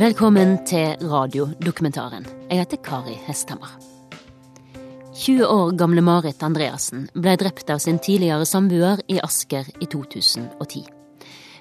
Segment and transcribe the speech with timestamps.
[0.00, 2.24] Velkommen til radiodokumentaren.
[2.48, 3.74] Jeg heter Kari Hesthammer.
[5.12, 10.86] 20 år gamle Marit Andreassen ble drept av sin tidligere samboer i Asker i 2010.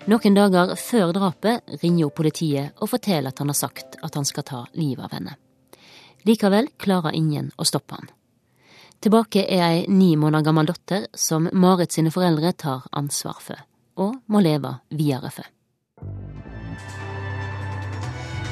[0.08, 4.32] Noen dager før drapet ringer hun politiet og forteller at han har sagt at han
[4.32, 5.36] skal ta livet av henne.
[6.24, 8.08] Likevel klarer ingen å stoppe han.
[9.04, 13.60] Tilbake er ei ni måneder gammel datter som Marit sine foreldre tar ansvar for,
[14.00, 15.56] og må leve videre for.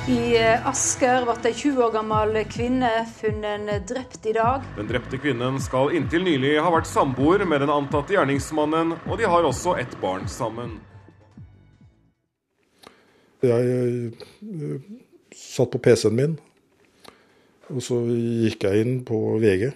[0.08, 4.64] I Asker ble ei 20 år gammel kvinne funnet drept i dag.
[4.78, 9.28] Den drepte kvinnen skal inntil nylig ha vært samboer med den antatte gjerningsmannen, og de
[9.28, 10.78] har også et barn sammen.
[13.44, 14.88] Jeg uh,
[15.36, 16.40] satt på PC-en min,
[17.68, 19.68] og så gikk jeg inn på VG.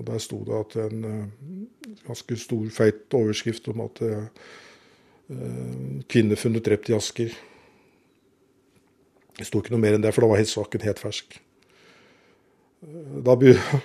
[0.00, 1.54] Og der sto det at en uh,
[2.08, 4.06] ganske stor, feit overskrift om at
[6.08, 7.36] kvinne funnet drept i Asker.
[9.42, 11.34] Det sto ikke noe mer enn det, for da var saken helt fersk.
[13.26, 13.80] Da begynte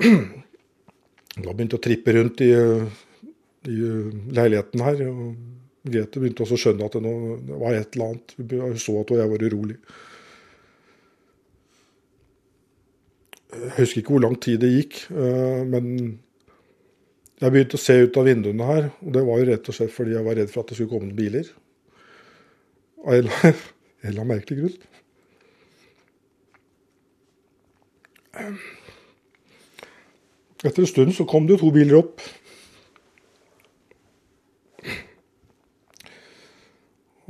[1.44, 2.48] Da begynte jeg å trippe rundt i,
[3.68, 3.76] i
[4.32, 5.04] leiligheten her.
[5.04, 5.20] og
[5.84, 7.12] Grete begynte også å skjønne at det,
[7.50, 8.34] det var et eller annet.
[8.40, 9.76] Hun så at jeg var urolig.
[13.52, 15.84] Jeg husker ikke hvor lang tid det gikk, men
[17.40, 18.92] jeg begynte å se ut av vinduene her.
[19.04, 20.92] Og det var jo rett og slett fordi jeg var redd for at det skulle
[20.94, 21.52] komme noen biler.
[23.04, 24.78] Av en eller annen merkelig grunn.
[30.60, 32.20] Etter en stund så kom det jo to biler opp.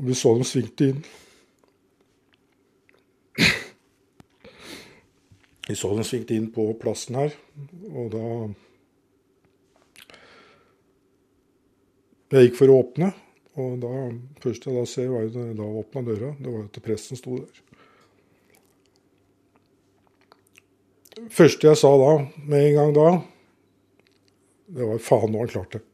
[0.01, 1.03] Og vi så dem svingte inn.
[5.69, 7.37] Vi så dem svingte inn på plassen her,
[7.93, 8.27] og da
[12.31, 13.09] Jeg gikk for å åpne,
[13.61, 13.91] og da
[14.43, 16.33] først jeg da ser, var jo da åpna døra.
[16.39, 17.61] Det var jo at presten sto der.
[21.29, 22.11] første jeg sa da,
[22.49, 23.07] med en gang da,
[24.71, 25.85] det var faen, nå han klart det.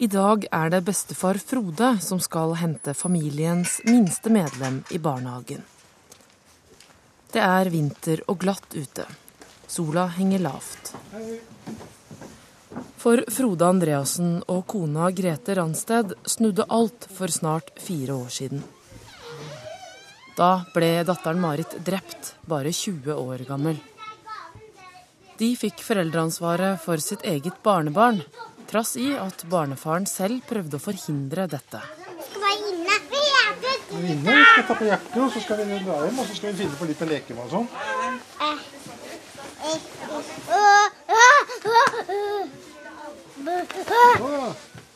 [0.00, 5.60] I dag er det bestefar Frode som skal hente familiens minste medlem i barnehagen.
[7.30, 9.04] Det er vinter og glatt ute.
[9.70, 10.90] Sola henger lavt.
[13.00, 18.64] For Frode Andreassen og kona Grete Ransted snudde alt for snart fire år siden.
[20.36, 23.78] Da ble datteren Marit drept, bare 20 år gammel.
[25.40, 28.20] De fikk foreldreansvaret for sitt eget barnebarn,
[28.68, 31.80] trass i at barnefaren selv prøvde å forhindre dette.
[33.90, 34.34] Skal være inne.
[34.38, 36.58] Vi skal ta på hjertet, og så skal vi dra hjem og så skal vi
[36.62, 37.68] finne på litt å leke med og sånn.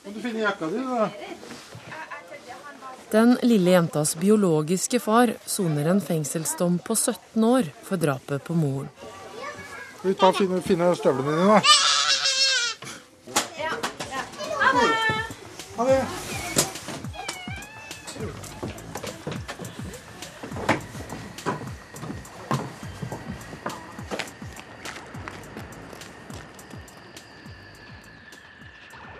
[0.04, 1.08] Må du finne jakka di, da.
[3.10, 8.90] Den lille jentas biologiske far soner en fengselsdom på 17 år for drapet på moren.
[9.98, 11.58] Skal vi ta og finne, finne støvlene dine, da?
[15.74, 16.23] Ha det.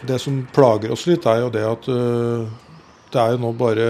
[0.05, 2.45] Det som plager oss litt, er jo det at uh,
[3.13, 3.89] det er jo nå bare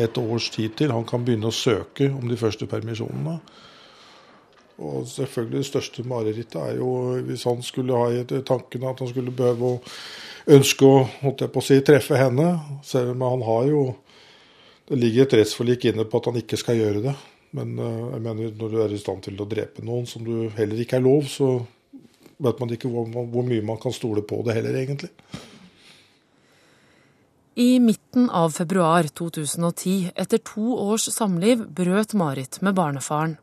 [0.00, 3.38] et års tid til han kan begynne å søke om de første permisjonene.
[4.82, 6.90] Og selvfølgelig det største marerittet er jo
[7.26, 9.80] hvis han skulle ha i tankene at han skulle behøve å
[10.56, 12.48] ønske å holdt jeg på å si, treffe henne.
[12.84, 13.84] Selv om han har jo
[14.82, 17.12] Det ligger et rettsforlik inne på at han ikke skal gjøre det.
[17.56, 20.50] Men uh, jeg mener når du er i stand til å drepe noen som du
[20.56, 21.62] heller ikke er lov, så
[22.42, 25.10] vet man ikke hvor, hvor mye man kan stole på det heller, egentlig.
[27.54, 33.36] I midten av februar 2010, etter to års samliv, brøt Marit med barnefaren.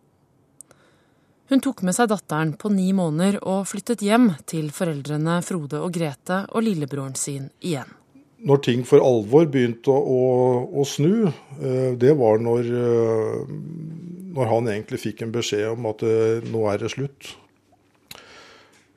[1.50, 5.94] Hun tok med seg datteren på ni måneder og flyttet hjem til foreldrene Frode og
[5.94, 7.90] Grete og lillebroren sin igjen.
[8.46, 10.26] Når ting for alvor begynte å, å,
[10.80, 11.30] å snu,
[12.00, 12.70] det var når,
[14.38, 16.06] når han egentlig fikk en beskjed om at
[16.50, 17.34] nå er det slutt.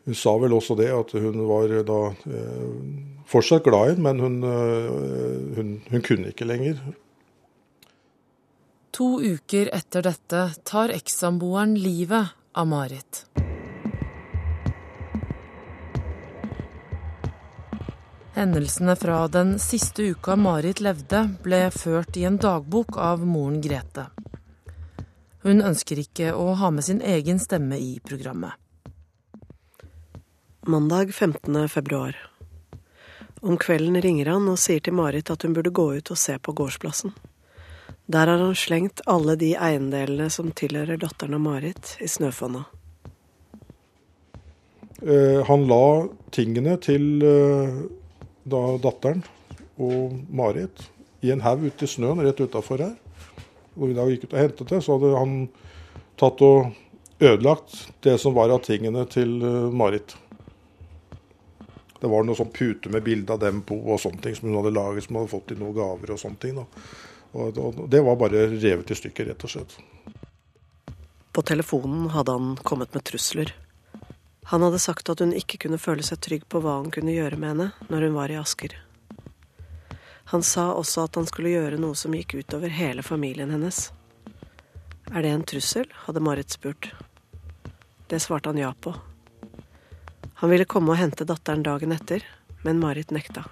[0.05, 2.71] Hun sa vel også det, at hun var da eh,
[3.31, 4.89] fortsatt glad i ham, men hun, eh,
[5.59, 6.81] hun, hun, kunne ikke lenger.
[8.99, 13.23] To uker etter dette tar ekssamboeren livet av Marit.
[18.33, 24.09] Hendelsene fra den siste uka Marit levde, ble ført i en dagbok av moren Grete.
[25.47, 28.62] Hun ønsker ikke å ha med sin egen stemme i programmet.
[30.67, 31.69] Mandag 15.
[31.69, 32.17] februar.
[33.41, 36.37] Om kvelden ringer han og sier til Marit at hun burde gå ut og se
[36.39, 37.11] på gårdsplassen.
[38.07, 42.63] Der har han slengt alle de eiendelene som tilhører datteren av Marit, i snøfonna.
[45.03, 45.83] Eh, han la
[46.31, 47.83] tingene til eh,
[48.47, 49.27] da, datteren
[49.83, 50.87] og Marit
[51.27, 52.95] i en haug ute i snøen rett utafor her.
[53.75, 55.39] Hvor vi da gikk ut og hentet det, så hadde han
[56.23, 56.71] tatt og
[57.19, 60.22] ødelagt det som var av tingene til eh, Marit.
[62.03, 64.59] Det var noe sånn pute med bilde av dem på og sånne ting som hun
[64.59, 66.57] hadde laget, som hun hadde fått i noen gaver og sånne ting.
[66.59, 66.65] Da.
[67.39, 69.77] Og, det var bare revet i stykker, rett og slett.
[71.33, 73.55] På telefonen hadde han kommet med trusler.
[74.51, 77.39] Han hadde sagt at hun ikke kunne føle seg trygg på hva han kunne gjøre
[77.39, 78.75] med henne når hun var i Asker.
[80.35, 83.93] Han sa også at han skulle gjøre noe som gikk utover hele familien hennes.
[85.13, 85.87] Er det en trussel?
[86.09, 86.91] hadde Marit spurt.
[88.11, 88.97] Det svarte han ja på.
[90.43, 92.25] Han ville komme og hente datteren dagen etter,
[92.67, 93.45] men Marit nekta.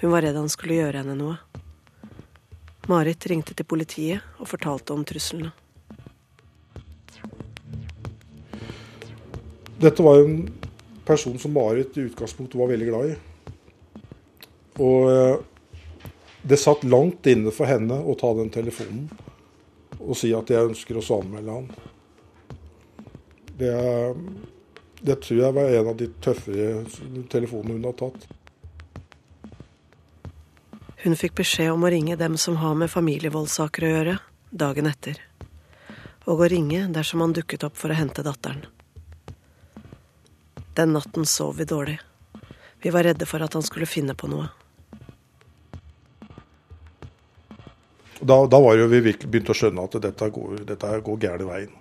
[0.00, 1.34] Hun var redd han skulle gjøre henne noe.
[2.88, 5.52] Marit ringte til politiet og fortalte om truslene.
[9.76, 10.40] Dette var en
[11.04, 13.14] person som Marit i utgangspunktet var veldig glad i.
[14.80, 15.38] Og eh,
[16.40, 19.10] det satt langt inne for henne å ta den telefonen
[19.98, 21.74] og si at jeg ønsker å anmelde han.
[23.60, 24.22] Det er
[25.00, 26.84] det tror jeg var en av de tøffere
[27.30, 28.26] telefonene hun har tatt.
[31.04, 34.16] Hun fikk beskjed om å ringe dem som har med familievoldssaker å gjøre,
[34.50, 35.20] dagen etter.
[36.26, 38.64] Og å ringe dersom han dukket opp for å hente datteren.
[40.74, 41.98] Den natten sov vi dårlig.
[42.82, 44.50] Vi var redde for at han skulle finne på noe.
[48.18, 51.46] Da, da var jo vi virkelig begynt å skjønne at dette går, dette går gærne
[51.46, 51.76] veien.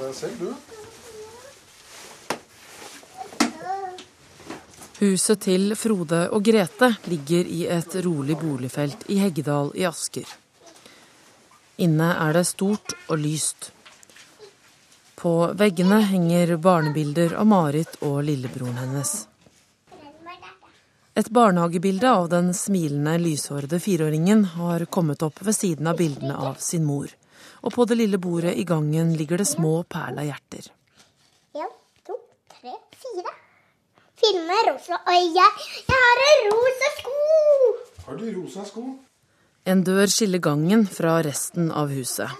[0.00, 0.54] Deg selv, du.
[5.00, 10.28] Huset til Frode og Grete ligger i et rolig boligfelt i Heggedal i Asker.
[11.80, 13.70] Inne er det stort og lyst.
[15.16, 19.14] På veggene henger barnebilder av Marit og lillebroren hennes.
[21.16, 26.60] Et barnehagebilde av den smilende, lyshårede fireåringen har kommet opp ved siden av bildene av
[26.60, 27.08] sin mor
[27.62, 30.70] og på det lille bordet i gangen ligger det små perla hjerter.
[31.54, 31.70] En,
[32.06, 32.16] to,
[32.54, 33.32] tre, fire.
[34.20, 35.30] Filme rosa øye.
[35.36, 35.50] jeg,
[35.88, 37.16] jeg har en rosa sko!
[38.06, 38.84] Har du rosa sko?
[39.66, 42.30] En dør skiller gangen fra resten av huset.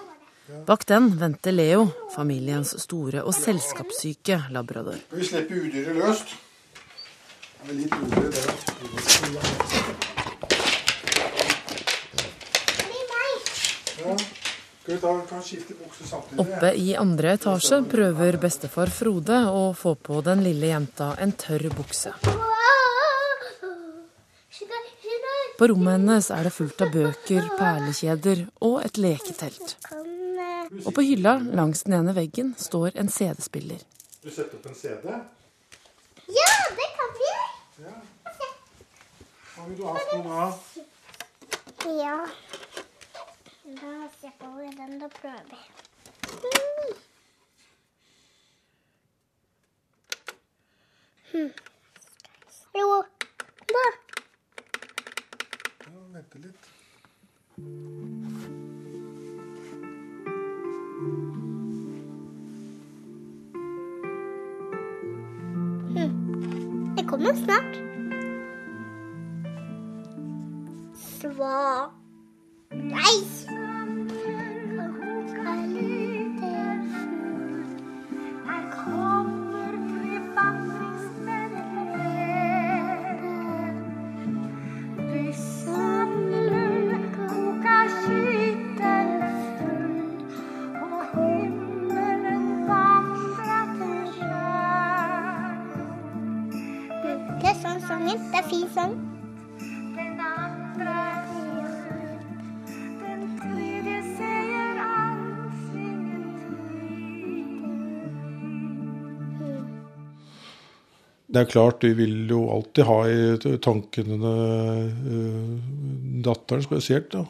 [0.66, 4.98] Bak den venter Leo, familiens store og selskapssyke labrador.
[5.06, 6.34] Skal vi slippe udyret løst?
[7.60, 8.44] Det er litt udyr, det.
[14.00, 14.39] Ja.
[14.88, 21.68] Oppe i andre etasje prøver bestefar Frode å få på den lille jenta en tørr
[21.76, 22.14] bukse.
[25.60, 29.76] På rommet hennes er det fullt av bøker, perlekjeder og et leketelt.
[30.86, 33.82] Og på hylla langs den ene veggen står en CD-spiller.
[34.24, 35.12] Du setter opp en CD?
[36.30, 37.34] Ja, det kan vi.
[37.84, 37.98] Ja.
[39.52, 40.48] Hva vil du ha for noe?
[42.00, 42.16] Ja.
[43.70, 45.58] La oss se på hvordan det prøver.
[51.32, 51.50] Hmm.
[52.74, 53.02] Hallo.
[53.68, 53.84] Da.
[55.86, 56.62] Ja, vente litt.
[65.94, 66.94] Hmm.
[66.96, 67.74] Det kommer snart.
[71.20, 71.92] Svar.
[72.70, 73.39] Nei!
[111.40, 115.52] Det er klart, vi vil jo alltid ha i tankene uh,
[116.20, 117.14] datteren spesielt.
[117.14, 117.22] Da.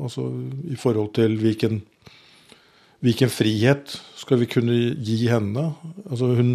[0.00, 0.24] Altså
[0.72, 1.82] i forhold til hvilken,
[3.04, 5.66] hvilken frihet skal vi kunne gi henne.
[6.08, 6.54] Altså hun,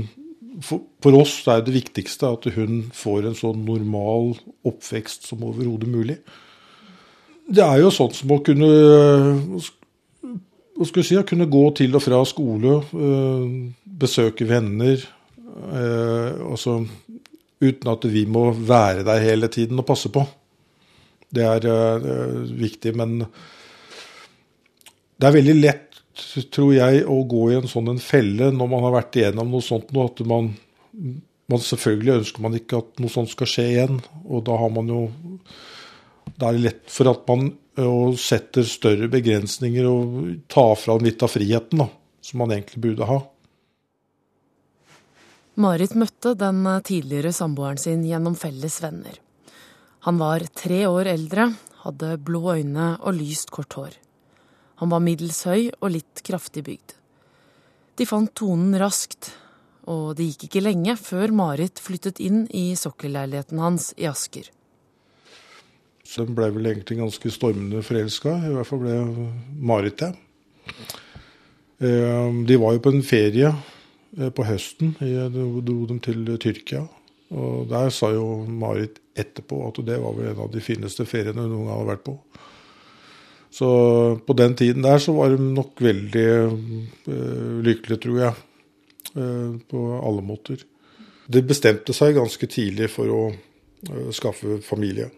[0.65, 4.33] for, oss er det viktigste at hun får en så normal
[4.65, 6.15] oppvekst som overhodet mulig.
[7.45, 8.71] Det er jo sånn som å kunne
[10.77, 12.79] hva skal jeg si, å kunne gå til og fra skole,
[14.01, 15.05] besøke venner.
[15.57, 16.79] Altså,
[17.63, 20.23] uten at vi må være der hele tiden og passe på.
[21.33, 21.65] Det er
[22.57, 23.17] viktig, men
[25.17, 26.01] det er veldig lett,
[26.53, 29.65] tror jeg, å gå i en sånn en felle når man har vært igjennom noe
[29.65, 30.51] sånt noe, at man,
[31.49, 34.01] man, Selvfølgelig ønsker man ikke at noe sånt skal skje igjen.
[34.29, 35.01] Og da har man jo
[36.37, 37.49] Da er det lett for at man
[38.17, 40.15] setter større begrensninger og
[40.49, 41.87] tar fra litt av friheten, da,
[42.25, 43.19] som man egentlig burde ha.
[45.57, 49.15] Marit møtte den tidligere samboeren sin gjennom felles venner.
[50.05, 51.47] Han var tre år eldre,
[51.81, 53.95] hadde blå øyne og lyst, kort hår.
[54.77, 56.93] Han var middels høy og litt kraftig bygd.
[57.97, 59.31] De fant tonen raskt,
[59.89, 64.51] og det gikk ikke lenge før Marit flyttet inn i sokkelleiligheten hans i Asker.
[66.07, 68.99] De ble vel egentlig ganske stormende forelska, i hvert fall ble
[69.57, 70.11] Marit det.
[71.81, 73.73] Eh, de var jo på en ferie eh,
[74.17, 76.87] på høsten, dro de til Tyrkia.
[77.37, 81.43] Og der sa jo Marit etterpå at det var vel en av de fineste feriene
[81.43, 82.15] hun noen gang hadde vært på.
[83.57, 83.67] Så
[84.27, 88.33] på den tiden der så var de nok veldig uh, lykkelige, tror jeg.
[89.17, 90.61] Uh, på alle måter.
[91.27, 95.09] De bestemte seg ganske tidlig for å uh, skaffe familie.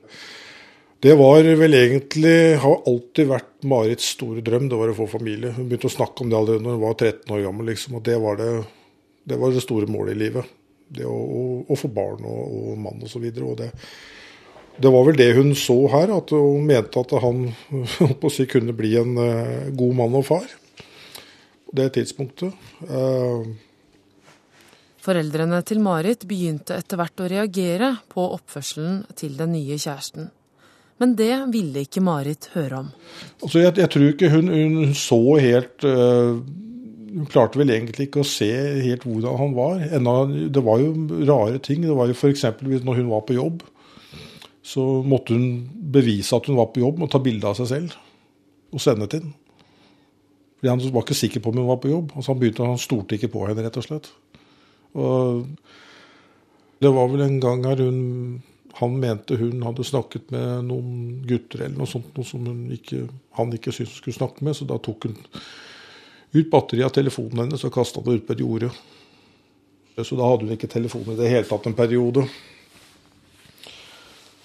[0.99, 5.53] Det var vel egentlig Har alltid vært Marits store drøm, det var å få familie.
[5.55, 8.03] Hun begynte å snakke om det allerede når hun var 13 år gammel, liksom, og
[8.07, 8.49] det var det,
[9.29, 10.55] det, var det store målet i livet.
[10.89, 13.27] Det å, å, å få barn og, og mann osv.
[13.29, 13.69] Det,
[14.81, 17.49] det var vel det hun så her, at hun mente at han
[18.33, 20.47] si, kunne bli en uh, god mann og far
[21.69, 22.55] på det tidspunktet.
[22.89, 23.45] Uh,
[24.99, 30.31] Foreldrene til Marit begynte etter hvert å reagere på oppførselen til den nye kjæresten.
[30.99, 32.89] Men det ville ikke Marit høre om.
[33.39, 36.41] Altså, jeg, jeg tror ikke hun, hun så helt uh,
[37.09, 38.49] Hun klarte vel egentlig ikke å se
[38.85, 39.83] helt hvordan han var.
[39.97, 40.93] Enda, det var jo
[41.25, 41.81] rare ting.
[41.85, 42.45] Det var jo f.eks.
[42.61, 43.65] når hun var på jobb
[44.69, 47.95] så måtte hun bevise at hun var på jobb, og ta bilde av seg selv
[48.69, 49.31] og sende til den.
[50.59, 52.11] Fordi Han var ikke sikker på om hun var på jobb.
[52.15, 54.11] Altså han, begynte, han stolte ikke på henne, rett og slett.
[54.99, 55.47] Og
[56.83, 58.43] det var vel en gang her hun,
[58.77, 63.07] han mente hun hadde snakket med noen gutter eller noe sånt, noe som ikke,
[63.39, 65.17] han ikke syntes hun skulle snakke med, så da tok hun
[66.35, 68.71] ut batteriet av telefonen hennes og kasta det ut på et.
[69.99, 72.23] Så da hadde hun ikke telefon i det hele tatt en periode.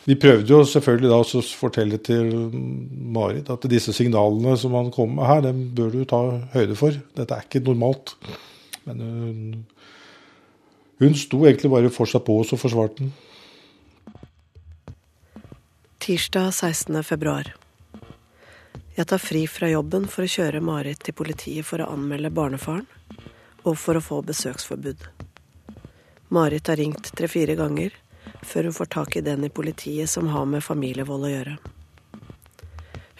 [0.04, 2.32] Vi prøvde jo selvfølgelig da å fortelle til
[3.14, 6.20] Marit at disse signalene som han kom med her, dem bør du ta
[6.52, 6.98] høyde for.
[7.16, 8.12] Dette er ikke normalt.
[8.84, 9.38] Men hun,
[11.00, 13.14] hun sto egentlig bare for seg på oss og forsvarte den.
[16.04, 17.00] Tirsdag 16.
[17.00, 17.54] februar.
[18.94, 22.86] Jeg tar fri fra jobben for å kjøre Marit til politiet for å anmelde barnefaren
[23.64, 25.02] og for å få besøksforbud.
[26.30, 27.96] Marit har ringt tre-fire ganger
[28.46, 31.56] før hun får tak i den i politiet som har med familievold å gjøre.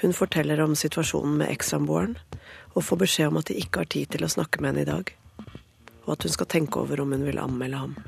[0.04, 2.14] Hun forteller om situasjonen med ekssamboeren,
[2.74, 4.90] og får beskjed om at de ikke har tid til å snakke med henne i
[4.90, 5.10] dag,
[6.04, 7.98] og at hun skal tenke over om hun vil anmelde ham.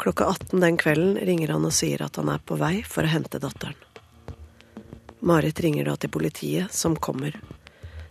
[0.00, 3.10] Klokka 18 den kvelden ringer han og sier at han er på vei for å
[3.12, 3.76] hente datteren.
[5.20, 7.34] Marit ringer da til politiet, som kommer.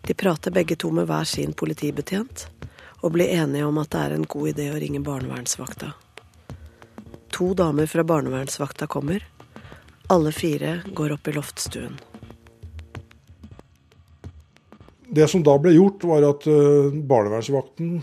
[0.05, 2.43] De prater begge to med hver sin politibetjent,
[3.01, 5.89] og blir enige om at det er en god idé å ringe barnevernsvakta.
[7.33, 9.25] To damer fra barnevernsvakta kommer.
[10.13, 11.97] Alle fire går opp i loftstuen.
[15.09, 17.97] Det som da ble gjort, var at eh, barnevernsvakten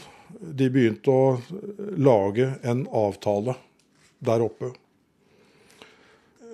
[0.58, 1.38] begynte å
[2.02, 3.54] lage en avtale
[4.26, 4.72] der oppe.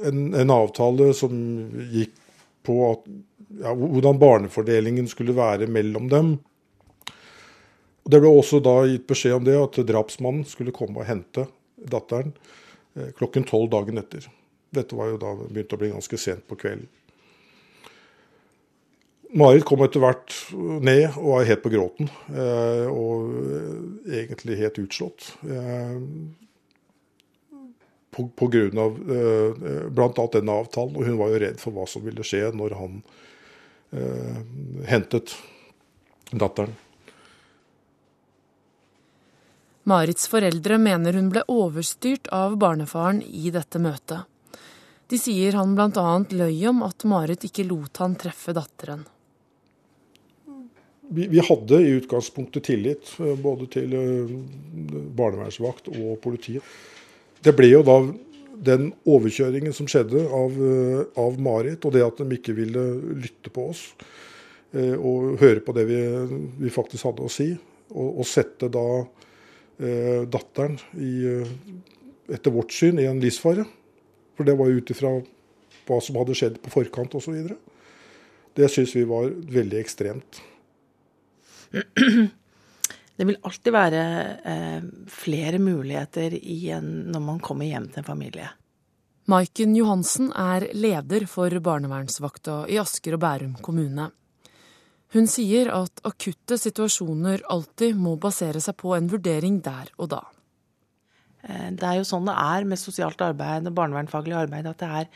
[0.07, 1.35] En, en avtale som
[1.93, 2.15] gikk
[2.67, 3.05] på at,
[3.63, 6.33] ja, hvordan barnefordelingen skulle være mellom dem.
[8.03, 12.33] Det ble også da gitt beskjed om det at drapsmannen skulle komme og hente datteren
[12.97, 14.27] eh, klokken tolv dagen etter.
[14.73, 16.89] Dette var jo da begynt å bli ganske sent på kvelden.
[19.39, 20.35] Marit kom etter hvert
[20.85, 22.11] ned og var helt på gråten.
[22.33, 25.31] Eh, og eh, egentlig helt utslått.
[28.13, 30.25] På, på grunn av bl.a.
[30.35, 30.97] denne avtalen.
[30.99, 33.03] Og hun var jo redd for hva som ville skje når han
[34.89, 35.35] hentet
[36.33, 36.75] datteren.
[39.83, 44.29] Marits foreldre mener hun ble overstyrt av barnefaren i dette møtet.
[45.11, 46.05] De sier han bl.a.
[46.31, 49.03] løy om at Marit ikke lot han treffe datteren.
[51.13, 53.11] Vi, vi hadde i utgangspunktet tillit
[53.43, 53.93] både til
[55.19, 56.65] barnevernsvakt og politiet.
[57.43, 57.97] Det ble jo da
[58.63, 62.85] den overkjøringen som skjedde av, eh, av, Marit, og det at de ikke ville
[63.19, 63.83] lytte på oss
[64.71, 66.01] eh, og høre på det vi,
[66.63, 67.51] vi faktisk hadde å si,
[67.91, 71.43] og, og sette da eh, datteren i,
[72.33, 73.67] etter vårt syn i en livsfare.
[74.39, 75.17] For det var jo ut ifra
[75.89, 77.35] hva som hadde skjedd på forkant osv.
[78.55, 80.41] Det syns vi var veldig ekstremt.
[83.23, 83.99] Det vil alltid være
[84.51, 86.35] eh, flere muligheter
[86.75, 88.49] en, når man kommer hjem til en familie.
[89.31, 94.09] Maiken Johansen er leder for barnevernsvakta i Asker og Bærum kommune.
[95.15, 100.25] Hun sier at akutte situasjoner alltid må basere seg på en vurdering der og da.
[101.47, 104.67] Eh, det er jo sånn det er med sosialt arbeid og barnevernfaglig arbeid.
[104.67, 105.11] at det er,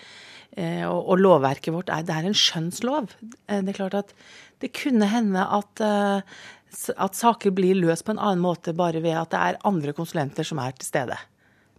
[0.55, 3.17] eh, og, og lovverket vårt er, det er en skjønnslov.
[3.51, 4.21] Eh, det er klart at
[4.63, 5.83] det kunne hende at
[6.97, 10.47] at saker blir løst på en annen måte bare ved at det er andre konsulenter
[10.47, 11.19] som er til stede.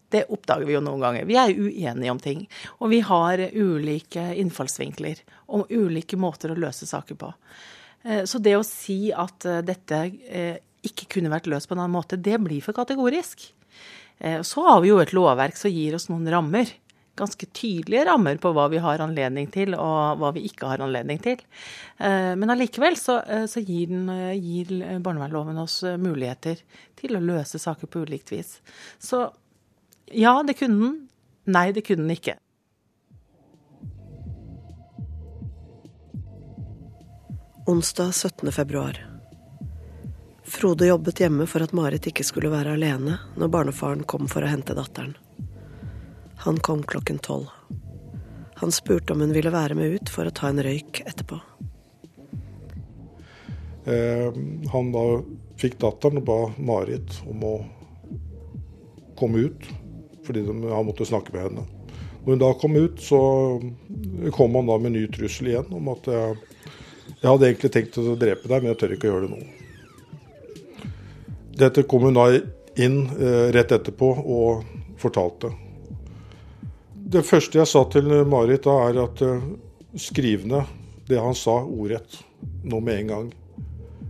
[0.09, 1.25] Det oppdager vi jo noen ganger.
[1.27, 2.45] Vi er uenige om ting.
[2.79, 5.19] Og vi har ulike innfallsvinkler
[5.51, 7.33] og ulike måter å løse saker på.
[8.07, 10.01] Eh, så det å si at eh, dette
[10.31, 13.49] eh, ikke kunne vært løst på en annen måte, det blir for kategorisk.
[14.17, 16.71] Så har vi jo et lovverk som gir oss noen rammer
[17.17, 21.19] ganske tydelige rammer på hva vi har anledning til, og hva vi ikke har anledning
[21.23, 21.41] til.
[21.97, 26.61] Eh, men allikevel så, eh, så gir, den, eh, gir barnevernloven oss muligheter
[26.95, 28.59] til å løse saker på ulikt vis.
[28.99, 29.27] Så
[30.13, 30.97] ja, det kunne den.
[31.47, 32.37] Nei, det kunne den ikke.
[37.67, 38.51] Onsdag 17.
[38.51, 38.99] februar.
[40.47, 44.51] Frode jobbet hjemme for at Marit ikke skulle være alene når barnefaren kom for å
[44.51, 45.17] hente datteren.
[46.47, 47.45] Han kom klokken tolv.
[48.55, 51.41] Han spurte om hun ville være med ut for å ta en røyk etterpå.
[53.83, 54.37] Eh,
[54.71, 55.03] han da
[55.59, 56.37] fikk datteren og ba
[56.69, 57.51] Marit om å
[59.19, 59.67] komme ut,
[60.23, 61.67] fordi de, han måtte snakke med henne.
[62.23, 63.21] Når hun da kom ut, så
[64.39, 66.41] kom han da med en ny trussel igjen om at jeg,
[67.11, 70.89] jeg hadde egentlig tenkt å drepe deg, men jeg tør ikke å gjøre det nå.
[71.67, 72.31] Dette kom hun da
[72.79, 75.57] inn eh, rett etterpå og fortalte.
[77.07, 79.63] Det første jeg sa til Marit da, er at skrivende
[79.97, 80.73] skriv ned
[81.07, 82.19] det han sa ordrett
[82.67, 83.29] nå med en gang.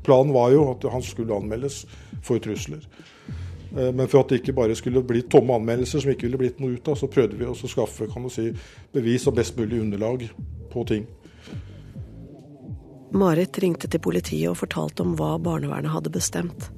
[0.04, 1.84] Planen var jo at han skulle anmeldes
[2.26, 2.82] for trusler.
[3.76, 6.62] Uh, men for at det ikke bare skulle bli tomme anmeldelser som ikke ville blitt
[6.64, 8.50] noe ut av, så prøvde vi å skaffe kan du si,
[8.96, 10.26] bevis og best mulig underlag
[10.72, 11.06] på ting.
[13.14, 16.72] Marit ringte til politiet og fortalte om hva barnevernet hadde bestemt.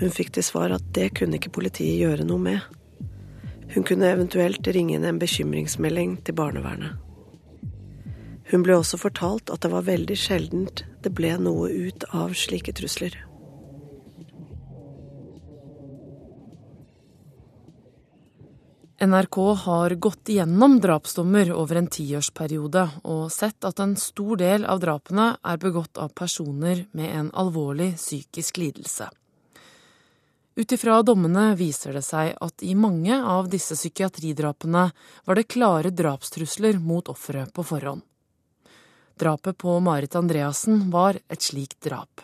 [0.00, 2.79] Hun fikk til svar at det kunne ikke politiet gjøre noe med.
[3.74, 6.98] Hun kunne eventuelt ringe inn en bekymringsmelding til barnevernet.
[8.50, 12.74] Hun ble også fortalt at det var veldig sjeldent det ble noe ut av slike
[12.74, 13.14] trusler.
[19.00, 24.82] NRK har gått igjennom drapsdommer over en tiårsperiode og sett at en stor del av
[24.82, 29.08] drapene er begått av personer med en alvorlig psykisk lidelse.
[30.60, 34.82] Ut ifra dommene viser det seg at i mange av disse psykiatridrapene
[35.24, 38.02] var det klare drapstrusler mot offeret på forhånd.
[39.16, 42.20] Drapet på Marit Andreassen var et slikt drap.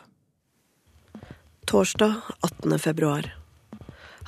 [1.65, 2.79] Torsdag 18.
[2.79, 3.31] februar.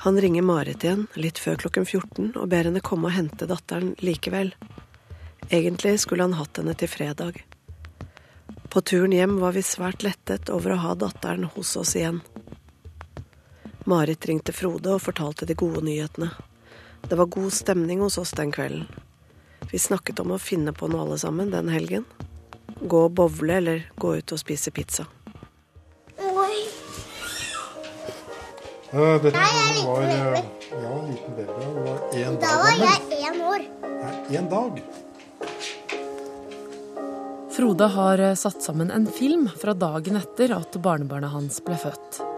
[0.01, 3.93] Han ringer Marit igjen litt før klokken 14 og ber henne komme og hente datteren
[4.01, 4.55] likevel.
[5.53, 7.43] Egentlig skulle han hatt henne til fredag.
[8.73, 12.23] På turen hjem var vi svært lettet over å ha datteren hos oss igjen.
[13.89, 16.29] Marit ringte Frode og fortalte de gode nyhetene.
[17.09, 18.85] Det var god stemning hos oss den kvelden.
[19.71, 22.05] Vi snakket om å finne på noe alle sammen den helgen.
[22.79, 25.07] Gå og bowle eller gå ut og spise pizza.
[26.21, 26.61] Oi.
[28.93, 31.57] Uh, dette Nei, var uh, ja, en liten baby.
[31.57, 33.67] Det var én dag Da var jeg én år.
[34.29, 34.81] Én dag.
[37.57, 42.28] Frode har eh, satt sammen en film fra dagen etter at barnebarnet hans ble født.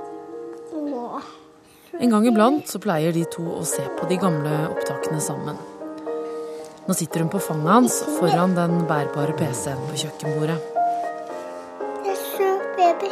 [2.02, 5.58] En gang iblant så pleier de to å se på de gamle opptakene sammen.
[6.88, 10.56] Nå sitter hun på fanget hans foran den bærbare PC-en på kjøkkenbordet.
[12.02, 12.48] Det er så
[12.80, 13.12] baby.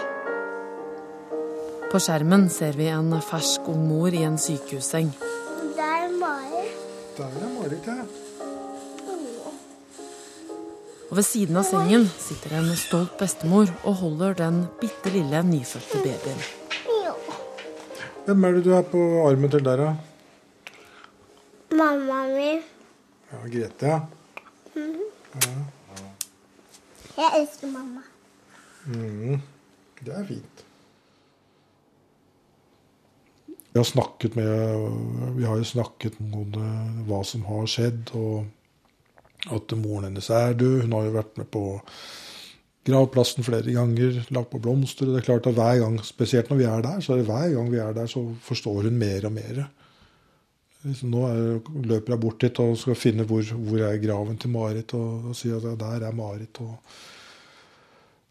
[1.92, 5.12] På skjermen ser vi en fersk ung mor i en sykehusseng.
[5.78, 6.80] Der er Marit.
[7.20, 8.00] Der er Marit, ja.
[11.10, 16.02] Og ved siden av sengen sitter en stolt bestemor og holder den bitte lille nyfødte
[16.06, 16.42] babyen.
[18.30, 19.88] Hvem er det du er på armen til der, da?
[21.74, 22.50] Mamma mi.
[23.32, 24.00] Ja, Grete, ja.
[24.76, 25.08] Mm -hmm.
[25.36, 26.04] ja.
[27.18, 28.02] Jeg elsker mamma.
[28.86, 29.42] Mm,
[30.06, 30.66] det er fint.
[33.48, 36.54] Vi har snakket med Vi har jo snakket om
[37.08, 38.46] hva som har skjedd, og
[39.52, 40.82] at moren hennes er død.
[40.82, 41.82] Hun har jo vært med på
[42.88, 45.08] gravplassen flere ganger, lagt på blomster.
[45.08, 47.30] og det er klart at hver gang, Spesielt når vi er der, så er det
[47.30, 49.64] hver gang vi er der, så forstår hun mer og mer.
[51.04, 54.94] Nå er, løper jeg bort dit og skal finne hvor, hvor er graven til Marit,
[54.96, 56.62] og, og sier at der er Marit.
[56.62, 56.78] og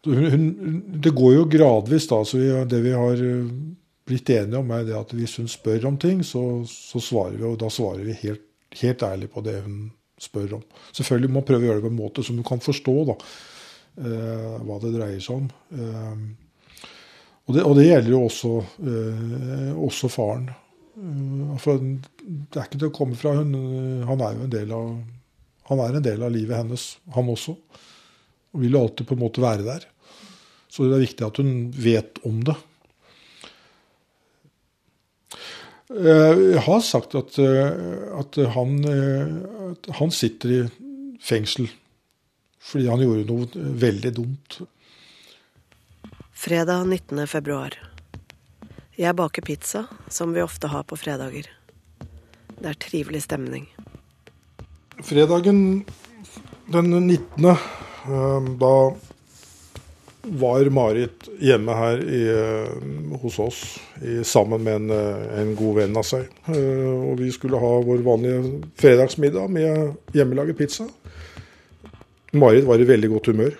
[0.05, 2.23] hun, hun, det går jo gradvis, da.
[2.23, 3.21] så vi, Det vi har
[4.09, 7.45] blitt enige om, er det at hvis hun spør om ting, så, så svarer vi.
[7.45, 8.45] Og da svarer vi helt,
[8.81, 10.65] helt, ærlig på det hun spør om.
[10.91, 13.17] Selvfølgelig må man prøve å gjøre det på en måte som hun kan forstå da,
[13.19, 13.58] eh,
[13.97, 15.49] hva det dreier seg om.
[15.73, 16.21] Eh,
[17.49, 18.51] og, det, og, det, gjelder jo også,
[18.85, 20.49] eh, også faren.
[20.99, 23.33] Eh, for det er ikke til å komme fra.
[23.39, 23.55] Hun,
[24.07, 24.91] han er jo en del av
[25.69, 27.53] han er en del av livet hennes, han også.
[28.49, 29.83] Og vil jo alltid på en måte være der.
[30.65, 32.55] Så det er viktig at hun vet om det.
[35.93, 37.69] Eh, jeg har sagt at, eh,
[38.17, 39.35] at han, eh,
[39.69, 40.59] at han sitter i
[41.21, 41.69] fengsel
[42.59, 44.59] fordi han gjorde noe veldig dumt.
[46.39, 47.27] Fredag 19.
[47.27, 47.75] februar.
[48.99, 51.47] Jeg baker pizza, som vi ofte har på fredager.
[52.59, 53.69] Det er trivelig stemning.
[55.03, 55.85] Fredagen
[56.71, 57.55] den 19.
[58.59, 58.73] Da
[60.23, 65.75] var Marit hjemme her i, eh, hos oss i, sammen med en, eh, en, god
[65.75, 66.27] venn av seg.
[66.45, 70.87] Eh, og vi skulle ha vår vanlige fredagsmiddag med hjemmelaget pizza.
[72.31, 73.55] Marit var i veldig godt humør.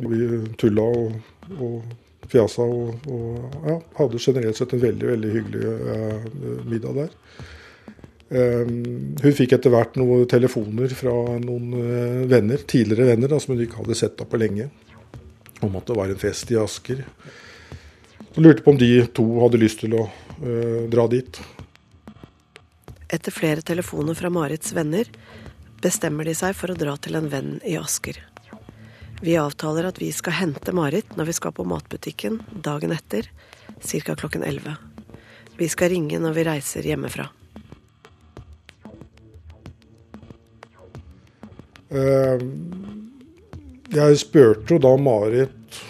[0.00, 0.26] Vi
[0.60, 1.16] tulla og,
[1.58, 6.28] og fjasa og, og ja, hadde generelt sett en veldig, veldig hyggelig eh,
[6.70, 7.16] middag der.
[8.30, 8.70] Eh,
[9.24, 13.64] hun fikk etter hvert noen telefoner fra noen eh, venner, tidligere venner da, som hun
[13.64, 14.68] ikke hadde sett på lenge,
[15.66, 17.02] om at det var en fest i Asker.
[18.36, 21.40] Hun lurte på om de to hadde lyst til å uh, dra dit.
[23.10, 25.10] Etter flere telefoner fra Marits venner
[25.80, 28.18] bestemmer de seg for å dra til en venn i Asker.
[29.20, 33.28] Vi avtaler at vi skal hente Marit når vi skal på matbutikken dagen etter,
[33.80, 34.14] ca.
[34.16, 34.76] klokken 11.
[35.60, 37.28] Vi skal ringe når vi reiser hjemmefra.
[41.90, 42.44] Eh,
[43.90, 45.80] jeg spurte da Marit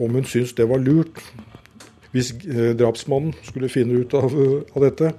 [0.00, 1.18] om hun syntes det var lurt,
[2.14, 4.30] hvis eh, drapsmannen skulle finne ut av
[4.84, 5.14] dette.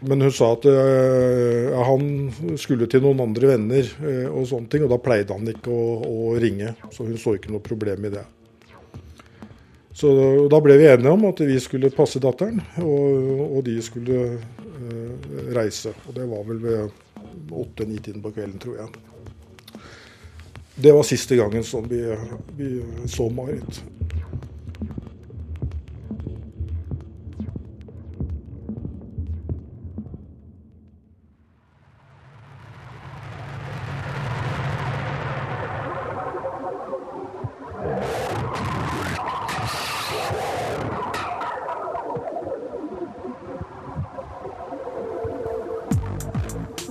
[0.00, 4.84] Men hun sa at øh, han skulle til noen andre venner øh, og sånne ting,
[4.84, 6.74] og da pleide han ikke å, å, ringe.
[6.92, 8.24] Så hun så ikke noe problem i det.
[9.94, 10.10] Så
[10.50, 15.10] da ble vi enige om at vi skulle passe datteren, og, og de skulle øh,
[15.54, 15.94] reise.
[16.08, 17.02] Og det var vel ved
[17.54, 18.92] åtte-ni-tiden på kvelden, tror jeg.
[20.74, 22.02] Det var siste gangen som vi,
[22.58, 23.78] vi så Marit.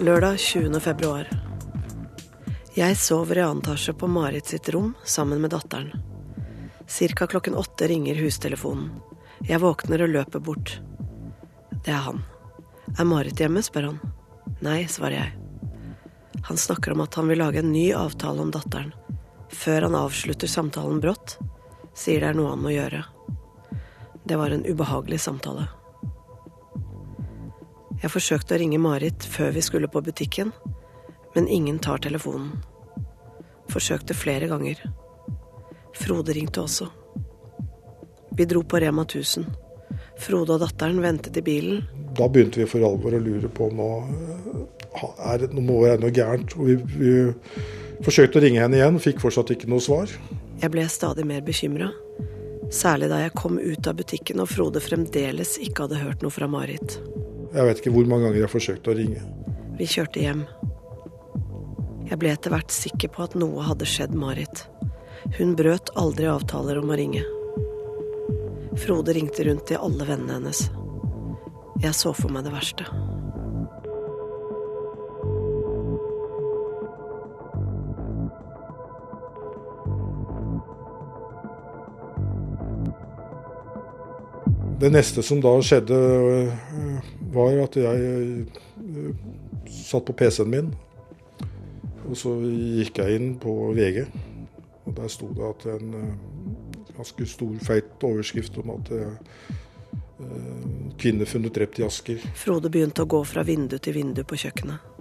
[0.04, 0.80] Lørdag 20.
[0.80, 1.30] februar.
[2.76, 5.94] Jeg sover i annen etasje på Marit sitt rom sammen med datteren.
[6.92, 8.90] Cirka klokken åtte ringer hustelefonen.
[9.48, 10.74] Jeg våkner og løper bort.
[11.86, 12.20] Det er han.
[13.00, 13.64] Er Marit hjemme?
[13.64, 14.02] spør han.
[14.60, 16.42] Nei, svarer jeg.
[16.50, 18.92] Han snakker om at han vil lage en ny avtale om datteren.
[19.56, 21.38] Før han avslutter samtalen brått,
[21.96, 23.06] sier det er noe han må gjøre.
[24.28, 25.70] Det var en ubehagelig samtale.
[28.04, 30.52] Jeg forsøkte å ringe Marit før vi skulle på butikken,
[31.38, 32.58] men ingen tar telefonen.
[33.72, 34.82] Forsøkte flere ganger.
[35.96, 36.90] Frode ringte også.
[38.36, 39.48] Vi dro på Rema 1000.
[40.20, 41.86] Frode og datteren ventet i bilen.
[42.18, 43.90] Da begynte vi for alvor å lure på om nå,
[45.32, 46.58] er det, nå må være noe gærent.
[46.60, 47.14] Vi, vi
[48.04, 50.12] forsøkte å ringe henne igjen, fikk fortsatt ikke noe svar.
[50.60, 51.94] Jeg ble stadig mer bekymra.
[52.74, 56.52] Særlig da jeg kom ut av butikken og Frode fremdeles ikke hadde hørt noe fra
[56.52, 57.00] Marit.
[57.54, 59.24] Jeg vet ikke hvor mange ganger jeg forsøkte å ringe.
[59.78, 60.46] Vi kjørte hjem.
[62.10, 64.66] Jeg ble etter hvert sikker på at noe hadde skjedd Marit.
[65.38, 67.22] Hun brøt aldri avtaler om å ringe.
[68.82, 70.66] Frode ringte rundt til alle vennene hennes.
[71.84, 72.90] Jeg så for meg det verste.
[84.84, 85.98] Det neste som da skjedde,
[87.34, 88.46] var at jeg
[89.74, 90.74] satt på PC-en min
[92.04, 94.04] og så gikk jeg inn på VG,
[94.84, 99.62] og der sto det at en eh, ganske stor, feit overskrift om at kvinner
[101.00, 102.22] Kvinne funnet drept i Asker.
[102.38, 104.92] Frode begynte å gå fra vindu til vindu på kjøkkenet.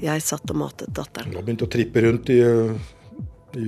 [0.00, 1.34] Jeg satt og matet datteren.
[1.34, 2.38] Hun begynte å trippe rundt i,
[3.58, 3.66] i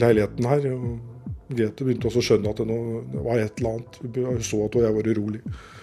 [0.00, 0.68] leiligheten her.
[0.72, 1.09] og
[1.50, 2.78] Grete begynte også å skjønne at det, nå,
[3.10, 3.96] det var et eller annet.
[4.14, 5.40] Hun så at jeg var urolig.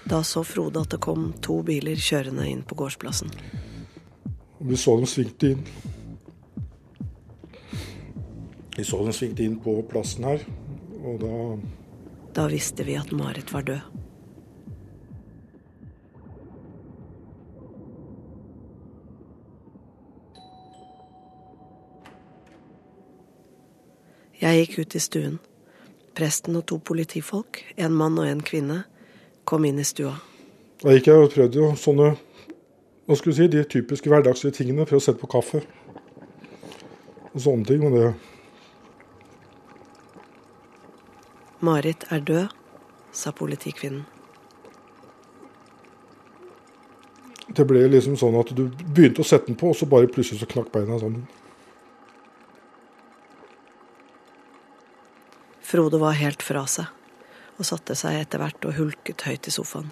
[0.07, 3.33] Da så Frode at det kom to biler kjørende inn på gårdsplassen.
[4.59, 5.65] Vi så dem svingte inn.
[8.77, 10.47] Vi så dem svingte inn på plassen her,
[11.03, 11.35] og da
[12.37, 13.81] Da visste vi at Marit var død.
[24.37, 25.39] Jeg gikk ut i stuen.
[26.17, 28.83] Presten og to politifolk, en mann og en kvinne,
[29.45, 30.15] kom inn i stua.
[30.81, 32.15] Da gikk jeg og prøvde jo sånne
[33.07, 34.83] hva skal du si, de typiske hverdagslige tingene.
[34.83, 35.61] Prøvde å sette på kaffe.
[37.31, 37.85] Og sånne ting.
[37.85, 38.09] Men det
[41.63, 42.47] Marit er død,
[43.15, 44.03] sa politikvinnen.
[47.47, 50.43] Det ble liksom sånn at du begynte å sette den på, og så bare plutselig
[50.43, 51.23] så knakk beina sammen.
[55.67, 56.85] Frode var helt fra seg,
[57.59, 59.89] og satte seg etter hvert og hulket høyt i sofaen.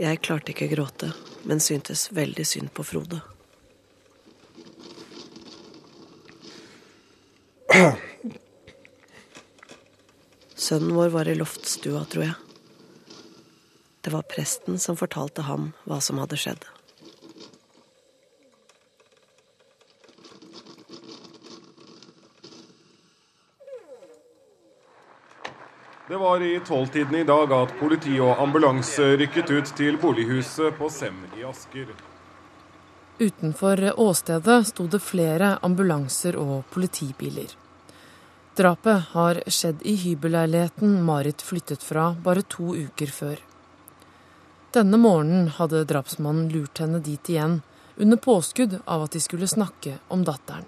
[0.00, 1.10] Jeg klarte ikke gråte,
[1.44, 3.20] men syntes veldig synd på Frode.
[10.56, 12.34] Sønnen vår var i loftstua, tror jeg.
[14.00, 16.64] Det var presten som fortalte ham hva som hadde skjedd.
[26.10, 30.88] Det var i tolvtiden i dag at politi og ambulanse rykket ut til bolighuset på
[30.90, 31.92] Sem i Asker.
[33.20, 37.52] Utenfor åstedet sto det flere ambulanser og politibiler.
[38.58, 43.38] Drapet har skjedd i hybelleiligheten Marit flyttet fra bare to uker før.
[44.74, 47.60] Denne morgenen hadde drapsmannen lurt henne dit igjen,
[47.94, 50.66] under påskudd av at de skulle snakke om datteren.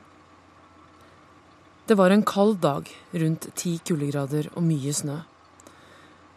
[1.90, 5.18] Det var en kald dag, rundt ti kuldegrader og mye snø.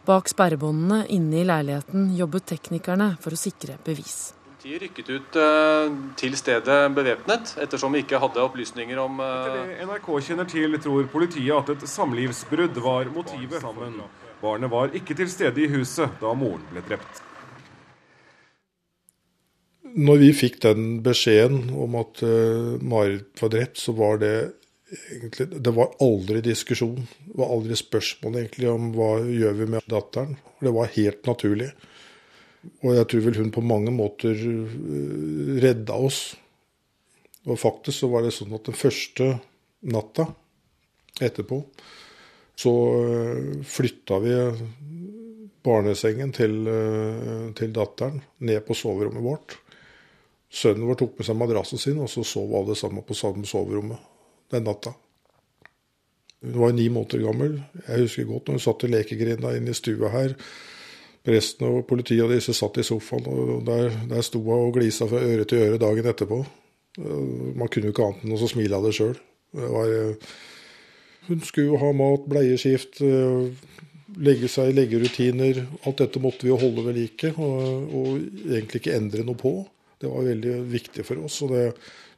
[0.06, 4.32] Bak sperrebåndene inne i leiligheten jobbet teknikerne for å sikre bevis.
[4.66, 9.68] Politiet rykket ut eh, til stedet bevæpnet, ettersom vi ikke hadde opplysninger om Etter eh,
[9.72, 13.58] det NRK kjenner til, tror politiet at et samlivsbrudd var motivet.
[13.62, 14.00] Sammen.
[14.42, 17.22] Barnet var ikke til stede i huset da moren ble drept.
[19.96, 24.34] Når vi fikk den beskjeden om at uh, Marit var drept, så var det
[24.86, 27.06] egentlig Det var aldri diskusjon.
[27.24, 30.36] Det var aldri spørsmål egentlig om hva gjør vi med datteren.
[30.60, 31.70] Det var helt naturlig.
[32.82, 36.20] Og jeg tror vel hun på mange måter uh, redda oss.
[37.46, 39.36] Og faktisk så var det sånn at den første
[39.86, 40.26] natta
[41.22, 41.60] etterpå
[42.56, 44.34] så uh, flytta vi
[45.66, 49.58] barnesengen til, uh, til datteren ned på soverommet vårt.
[50.50, 54.15] Sønnen vår tok med seg madrassen sin, og så sov alle sammen på samme soverommet
[54.52, 54.94] den natta.
[56.44, 57.58] Hun var ni måneder gammel.
[57.86, 60.36] Jeg husker godt når hun satt i lekegrinda inne i stua her.
[61.26, 65.08] Presten og politiet og disse satt i sofaen, og der, der sto hun og glisa
[65.10, 66.44] fra øre til øre dagen etterpå.
[66.98, 69.16] Man kunne jo ikke annet enn å smile av det sjøl.
[71.26, 73.02] Hun skulle jo ha mat, bleieskift,
[74.22, 75.64] legge seg leggerutiner.
[75.82, 78.12] Alt dette måtte vi jo holde ved like, og, og
[78.46, 79.56] egentlig ikke endre noe på.
[79.98, 81.40] Det var veldig viktig for oss.
[81.42, 81.66] og det,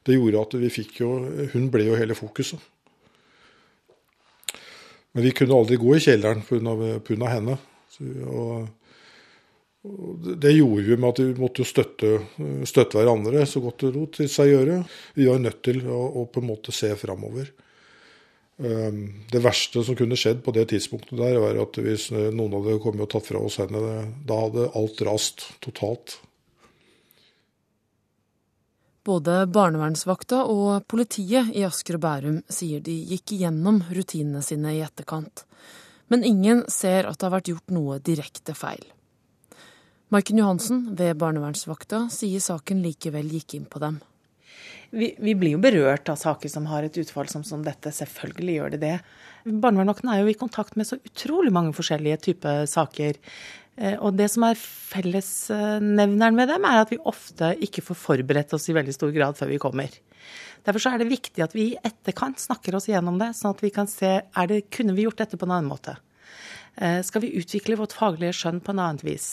[0.07, 1.09] det gjorde at vi fikk jo
[1.53, 2.59] Hun ble jo hele fokuset.
[5.13, 7.29] Men vi kunne aldri gå i kjelleren pga.
[7.31, 7.57] henne.
[7.89, 8.67] Så, og,
[9.89, 12.11] og det gjorde vi med at vi måtte støtte,
[12.67, 14.83] støtte, hverandre så godt det lot seg gjøre.
[15.17, 17.49] Vi var nødt til å, å på en måte se framover.
[18.59, 23.05] Det verste som kunne skjedd på det tidspunktet der, var at hvis noen hadde kommet
[23.05, 26.17] og tatt fra oss henne, da hadde alt rast totalt.
[29.09, 34.83] Både barnevernsvakta og politiet i Asker og Bærum sier de gikk igjennom rutinene sine i
[34.85, 35.47] etterkant.
[36.13, 38.83] Men ingen ser at det har vært gjort noe direkte feil.
[40.13, 43.97] Maiken Johansen ved barnevernsvakta sier saken likevel gikk inn på dem.
[44.89, 47.93] Vi, vi, blir jo berørt av saker som har et utfall som, som dette.
[47.93, 48.95] Selvfølgelig gjør det det.
[49.49, 53.17] Barnevernsvakten er jo i kontakt med så utrolig mange forskjellige typer saker.
[53.79, 58.67] Og det som er fellesnevneren med dem, er at vi ofte ikke får forberedt oss
[58.67, 59.93] i veldig stor grad før vi kommer.
[60.67, 63.71] Derfor er det viktig at vi i etterkant snakker oss gjennom det, sånn at vi
[63.71, 65.95] kan se er det, kunne vi gjort dette på en annen måte.
[67.03, 69.29] Skal vi utvikle vårt faglige skjønn på en annet vis?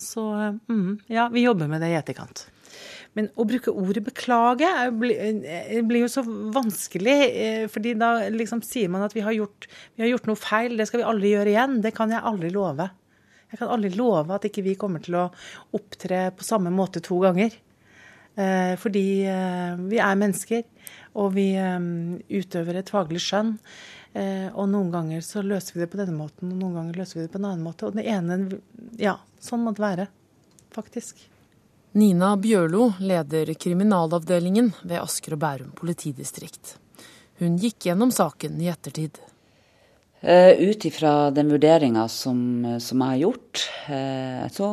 [0.00, 0.24] Så
[0.68, 2.46] mm, ja, vi jobber med det i etterkant.
[3.16, 7.16] Men å bruke ordet beklage blir jo så vanskelig,
[7.72, 10.88] fordi da liksom sier man at vi har, gjort, vi har gjort noe feil, det
[10.88, 11.80] skal vi aldri gjøre igjen.
[11.84, 12.88] Det kan jeg aldri love.
[13.52, 15.28] Jeg kan aldri love at ikke vi kommer til å
[15.76, 17.52] opptre på samme måte to ganger.
[18.34, 20.62] Eh, fordi eh, vi er mennesker,
[21.20, 21.88] og vi eh,
[22.32, 23.56] utøver et faglig skjønn.
[24.12, 27.22] Og noen ganger så løser vi det på denne måten, og noen ganger løser vi
[27.24, 27.88] det på en annen måte.
[27.88, 28.58] Og det ene
[29.00, 30.04] Ja, sånn må det være.
[30.76, 31.22] Faktisk.
[31.96, 36.74] Nina Bjørlo leder kriminalavdelingen ved Asker og Bærum politidistrikt.
[37.40, 39.16] Hun gikk gjennom saken i ettertid.
[40.22, 42.38] Uh, Ut ifra den vurderinga som,
[42.78, 44.68] som, jeg har gjort, uh, så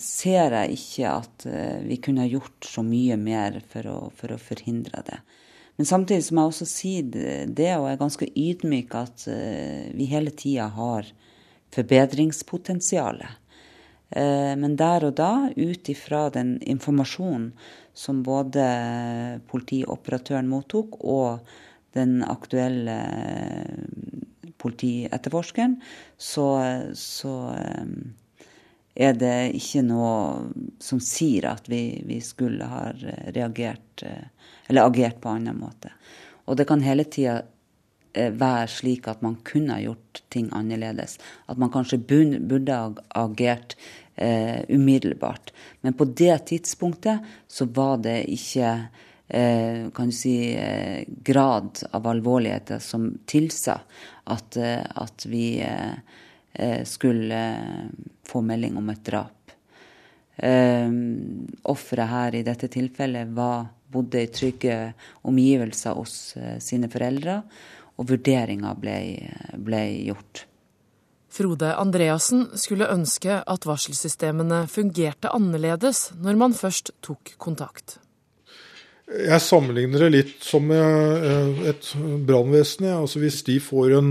[0.00, 1.44] ser jeg ikke at
[1.84, 5.20] vi kunne gjort så mye mer for å, for å, forhindre det.
[5.76, 7.12] Men samtidig som jeg også sier
[7.52, 9.28] det, og er ganske ydmyk, at
[9.96, 11.08] vi hele tida har
[11.72, 13.38] forbedringspotensialet.
[14.12, 17.54] Men der og da, ut ifra den informasjonen
[17.96, 18.66] som både
[19.48, 21.48] politioperatøren mottok, og
[21.96, 22.98] den aktuelle
[24.60, 25.78] politietterforskeren,
[26.18, 26.46] så,
[26.96, 28.50] så eh,
[29.00, 30.50] er det ikke noe
[30.82, 32.88] som sier at vi, vi, skulle ha
[33.34, 34.26] reagert eh,
[34.68, 35.92] eller agert på annen måte.
[36.46, 37.40] Og det kan hele tida
[38.12, 41.18] eh, være slik at man kunne ha gjort ting annerledes.
[41.50, 42.90] At man kanskje burde ha
[43.22, 43.76] agert
[44.16, 45.54] eh, umiddelbart.
[45.80, 48.74] Men på det tidspunktet så var det ikke
[49.32, 53.80] Eh, kan du si, eh, grad av alvorlighet som tilsa
[54.30, 55.44] at, eh, at vi
[56.84, 57.36] skulle
[58.26, 59.52] få melding om et drap.
[61.70, 64.74] Offeret her i dette tilfellet var, bodde i trygge
[65.30, 66.16] omgivelser hos
[66.58, 67.36] sine foreldre,
[67.94, 68.98] og vurderinga ble,
[69.62, 70.42] ble gjort.
[71.30, 78.00] Frode Andreassen skulle ønske at varselsystemene fungerte annerledes når man først tok kontakt.
[79.10, 81.92] Jeg sammenligner det litt som eh, et
[82.26, 82.86] brannvesen.
[82.94, 84.10] Altså hvis de får en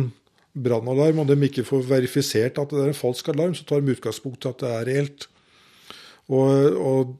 [0.60, 3.96] brannalarm, og de ikke får verifisert at det er en falsk alarm, så tar de
[3.96, 5.28] utgangspunkt i at det er reelt.
[6.28, 7.14] Og, og,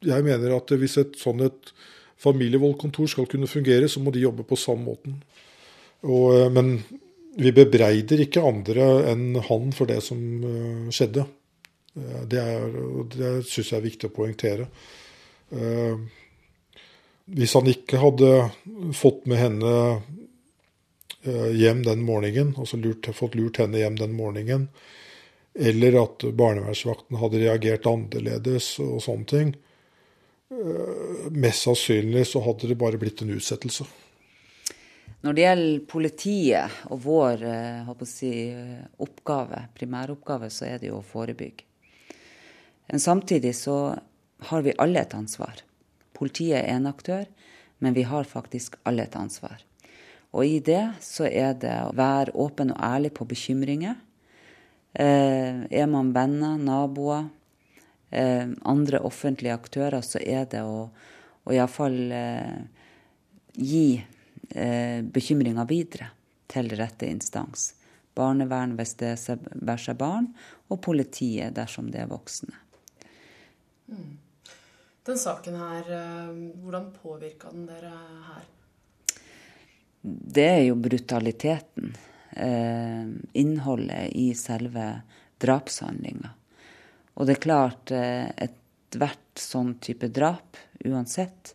[0.00, 1.74] jeg mener at hvis et sånn et
[2.24, 5.18] familievoldkontor skal kunne fungere, så må de jobbe på samme måten.
[6.08, 6.78] Og, eh, men
[7.40, 11.26] vi bebreider ikke andre enn han for det som eh, skjedde.
[12.00, 12.74] Det, er,
[13.12, 14.68] det syns jeg er viktig å poengtere.
[15.50, 15.98] Uh,
[17.36, 18.30] hvis han ikke hadde
[18.96, 19.72] fått med henne
[21.22, 24.68] eh, hjem den morgenen, altså lurt, fått lurt henne hjem den morgenen,
[25.54, 29.54] eller at barnevernsvakten hadde reagert annerledes og sånne ting,
[30.50, 33.86] eh, mest sannsynlig så hadde det bare blitt en utsettelse.
[35.20, 38.34] Når det gjelder politiet og vår eh, si,
[39.04, 41.66] oppgave, primæroppgave, så er det jo å forebygge.
[42.90, 43.76] Men samtidig så
[44.50, 45.60] har vi alle et ansvar.
[46.20, 47.24] Politiet er en aktør,
[47.80, 49.62] men vi har faktisk alle et ansvar.
[50.36, 53.96] Og i det så er det å være åpen og ærlig på bekymringer.
[54.92, 57.30] Eh, er man venner, naboer,
[58.10, 60.86] eh, andre offentlige aktører, så er det å,
[61.46, 62.56] å iallfall eh,
[63.56, 66.12] gi eh, bekymringa videre
[66.50, 67.72] til rette instans.
[68.14, 69.14] Barnevern hvis det
[69.54, 70.32] bærer seg barn,
[70.68, 72.54] og politiet dersom det er voksne.
[73.90, 74.18] Mm.
[75.10, 77.90] Den saken her, eh, hvordan påvirka den dere
[78.26, 78.42] her?
[80.02, 81.96] Det er jo brutaliteten.
[82.30, 85.02] Eh, innholdet i selve
[85.42, 86.30] drapshandlinga.
[87.14, 91.54] Og det er klart, eh, ethvert sånn type drap, uansett,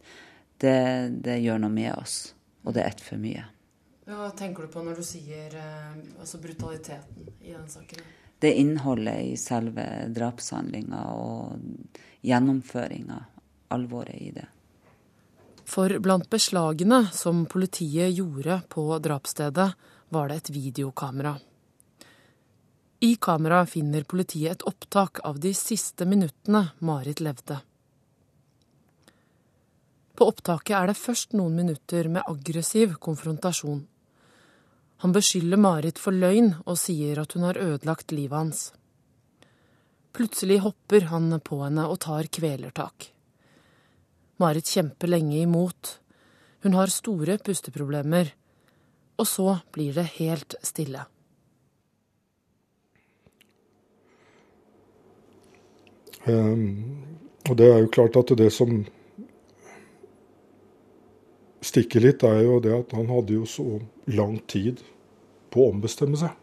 [0.58, 2.34] det, det, gjør noe med oss.
[2.66, 3.46] Og det er ett for mye.
[4.04, 5.56] Hva tenker du på når du sier
[6.20, 8.04] altså brutaliteten i den saken?
[8.40, 13.22] Det er innholdet i selve drapshandlinga og gjennomføringa
[13.74, 14.46] alvoret i det.
[15.66, 19.72] For blant beslagene som politiet gjorde på drapsstedet,
[20.10, 21.34] var det et videokamera.
[23.00, 27.58] I kameraet finner politiet et opptak av de siste minuttene Marit levde.
[30.16, 33.82] På opptaket er det først noen minutter med aggressiv konfrontasjon.
[35.04, 38.62] Han beskylder Marit for løgn og sier at hun har ødelagt livet hans.
[40.16, 43.12] Plutselig hopper han på henne og tar kvelertak.
[44.38, 46.00] Marit kjemper lenge imot.
[46.64, 48.34] Hun har store pusteproblemer.
[49.16, 51.06] Og så blir det helt stille.
[56.26, 57.06] Um,
[57.50, 58.82] og det er jo klart at det som
[61.66, 63.66] stikker litt, er jo det at han hadde jo så
[64.10, 64.82] lang tid
[65.54, 66.34] på å ombestemme seg.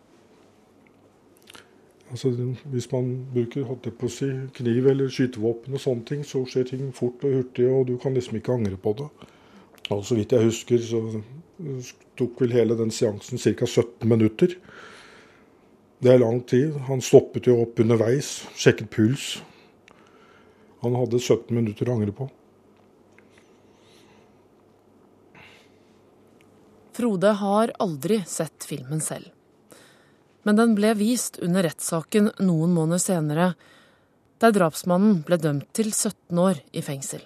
[2.12, 2.28] Altså,
[2.68, 7.38] hvis man bruker si, kniv eller skytevåpen, og sånne ting, så skjer ting fort og
[7.38, 9.08] hurtig, og du kan liksom ikke angre på det.
[9.90, 11.22] Og Så vidt jeg husker, så
[12.16, 13.66] tok vel hele den seansen ca.
[13.66, 14.56] 17 minutter.
[16.02, 16.76] Det er lang tid.
[16.88, 19.40] Han stoppet jo opp underveis, sjekket puls.
[20.82, 22.28] Han hadde 17 minutter å angre på.
[26.92, 29.30] Frode har aldri sett filmen selv.
[30.42, 33.52] Men den ble vist under rettssaken noen måneder senere,
[34.42, 37.22] der drapsmannen ble dømt til 17 år i fengsel.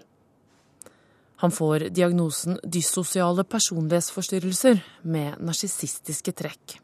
[1.40, 6.78] Han får diagnosen dyssosiale personlighetsforstyrrelser med narsissistiske trekk.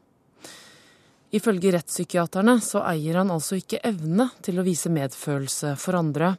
[1.33, 6.35] Ifølge rettspsykiaterne så eier han altså ikke evne til å vise medfølelse for andre,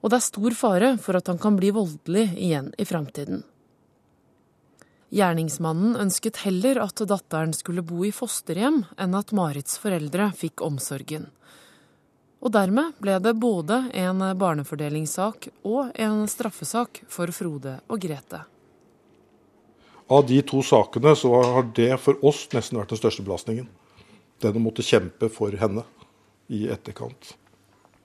[0.00, 3.44] og det er stor fare for at han kan bli voldelig igjen i framtiden.
[5.14, 11.28] Gjerningsmannen ønsket heller at datteren skulle bo i fosterhjem, enn at Marits foreldre fikk omsorgen.
[12.42, 18.42] Og dermed ble det både en barnefordelingssak og en straffesak for Frode og Grete.
[20.10, 23.70] Av de to sakene så har det for oss nesten vært den største belastningen
[24.42, 25.86] den å måtte kjempe for henne
[26.52, 27.36] i etterkant.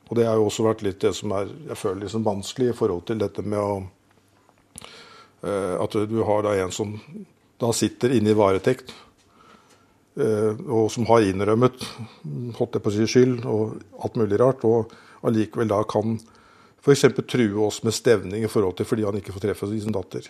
[0.09, 2.77] Og det har jo også vært litt det som er jeg føler liksom vanskelig i
[2.77, 3.73] forhold til dette med å
[5.39, 6.97] At du har da en som
[7.59, 8.91] da sitter inne i varetekt,
[10.19, 11.83] uh, og som har innrømmet
[12.57, 14.93] holdt jeg på å si, skyld og alt mulig rart, og
[15.27, 16.17] allikevel da kan
[16.79, 17.03] f.eks.
[17.27, 20.29] true oss med stevning i forhold til fordi han ikke får treffe sin datter.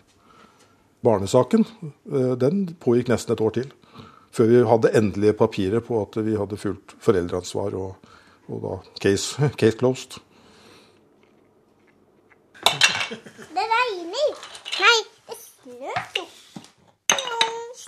[1.05, 1.67] Barnesaken
[2.09, 3.69] uh, den pågikk nesten et år til
[4.29, 8.11] før vi hadde endelige papirer på at vi hadde fulgt foreldreansvar og,
[8.49, 10.19] og da case, case closed.
[12.69, 14.29] Det regner.
[14.79, 14.97] Nei,
[15.29, 16.27] det snør jo.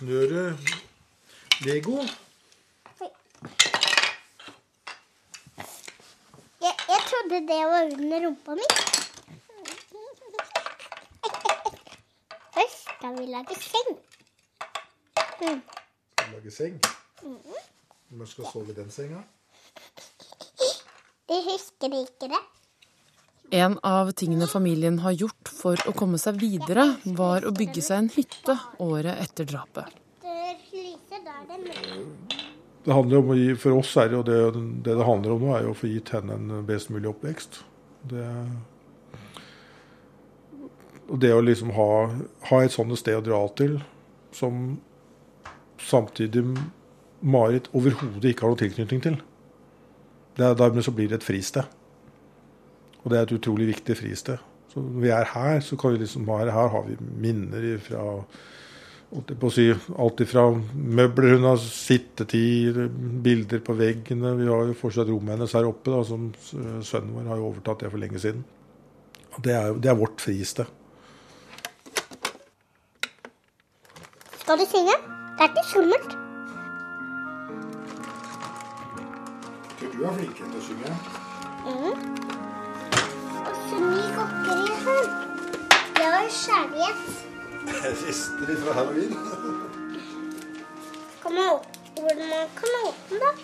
[0.01, 0.59] Snør det
[1.61, 1.97] Lego?
[6.61, 8.65] Jeg, jeg trodde det var under rumpa mi.
[12.55, 13.91] Først skal vi lage seng.
[15.41, 15.61] Mm
[16.31, 16.81] lage seng.
[18.09, 19.21] Når skal sove i den senga?
[21.29, 22.41] Jeg husker ikke det.
[23.51, 27.97] En av tingene familien har gjort for å komme seg videre, var å bygge seg
[27.97, 29.89] en hytte året etter drapet.
[32.81, 34.37] Det handler om å gi, For oss er det jo det,
[34.85, 37.59] det det handler om nå, er jo å få gitt henne en best mulig oppvekst.
[38.07, 38.23] Det,
[41.11, 41.89] og det å liksom ha,
[42.47, 43.81] ha et sånt sted å dra til
[44.31, 44.79] som
[45.81, 46.45] samtidig
[47.21, 49.19] Marit overhodet ikke har noen tilknytning til.
[50.39, 51.67] Det dermed så blir det et fristed.
[53.01, 54.41] Og det er et utrolig viktig fristed.
[54.71, 58.05] Så når vi er her, så kan vi liksom her, her har vi minner fra
[59.51, 59.65] si,
[59.99, 62.71] alt fra møbler hun har sittet i,
[63.23, 64.35] bilder på veggene.
[64.39, 67.83] Vi har jo fortsatt rommet hennes her oppe, da, som sønnen vår har jo overtatt
[67.83, 68.45] det for lenge siden.
[69.35, 70.65] Og det er, det er vårt fristed.
[74.39, 74.95] Skal du synge?
[75.35, 76.17] Det er ikke skummelt.
[79.81, 80.95] Du er flink til å synge.
[81.67, 82.40] Mm.
[83.71, 83.79] Det
[86.11, 87.01] var kjærlighet.
[87.83, 89.13] Rester fra halloween.
[91.23, 91.59] Kan man
[91.95, 93.35] hvordan man kan åpne det?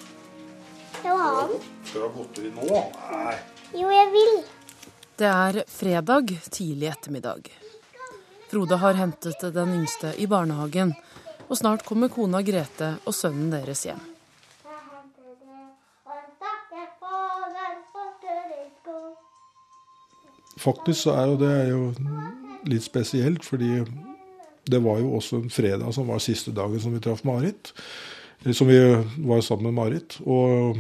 [1.04, 1.60] Jeg vil.
[1.84, 2.62] Skal du ha godteri nå?
[3.12, 3.36] Nei.
[3.74, 4.44] Jo, jeg vil.
[5.18, 7.42] Det er fredag tidlig ettermiddag.
[8.52, 10.94] Frode har hentet den yngste i barnehagen
[11.48, 14.17] og snart kommer kona Grete og sønnen deres hjem.
[20.58, 21.82] Faktisk så er jo det er jo
[22.68, 23.82] litt spesielt, fordi
[24.68, 27.74] det var jo også en fredag som var siste dagen som vi traff Marit.
[28.52, 28.80] Som vi
[29.26, 30.18] var sammen med Marit.
[30.26, 30.78] Og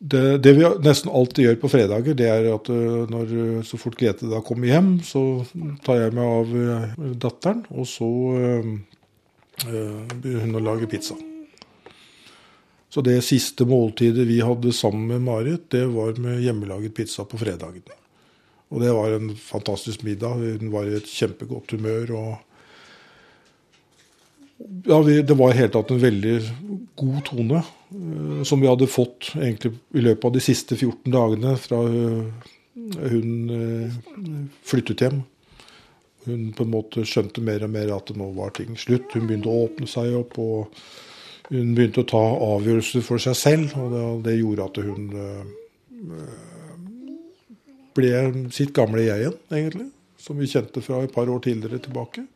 [0.00, 3.32] det, det, vi nesten alltid gjør på fredager, det er at eh, når,
[3.68, 5.42] så fort Grete da kommer hjem, så
[5.84, 8.08] tar jeg meg av eh, datteren, og så
[8.40, 8.70] øh,
[9.66, 11.18] begynner hun å lage pizza.
[12.90, 17.38] Så det siste måltidet vi hadde sammen med Marit, det var med hjemmelaget pizza på
[17.38, 17.84] fredagen.
[18.70, 20.38] Og det var en fantastisk middag.
[20.38, 22.12] Hun var i et kjempegodt humør.
[22.14, 22.38] og
[24.86, 26.36] ja, vi, Det var i hele tatt en veldig
[27.00, 31.56] god tone, uh, som vi hadde fått egentlig i løpet av de siste 14 dagene
[31.60, 32.48] fra uh,
[33.10, 34.00] hun uh,
[34.66, 35.22] flyttet hjem.
[36.28, 39.16] Hun på en måte skjønte mer og mer at nå var ting slutt.
[39.16, 40.68] Hun begynte å åpne seg opp, og
[41.48, 42.20] hun begynte å ta
[42.52, 43.72] avgjørelser for seg selv.
[43.80, 45.08] Og det, gjorde at hun
[47.96, 48.12] ble
[48.54, 49.88] sitt gamle jeg igjen, egentlig.
[50.20, 52.26] Som vi kjente fra et par år tidligere tilbake.